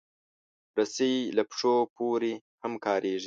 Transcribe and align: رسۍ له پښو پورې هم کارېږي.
رسۍ 0.77 1.13
له 1.37 1.43
پښو 1.49 1.75
پورې 1.95 2.33
هم 2.61 2.73
کارېږي. 2.85 3.19